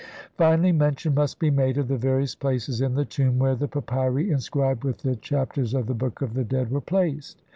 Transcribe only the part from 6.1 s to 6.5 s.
of the